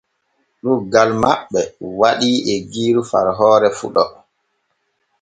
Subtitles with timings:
[0.61, 1.61] Ɗuuggal maɓɓe
[1.99, 4.03] waɗii eggiiru far hoore fuɗo.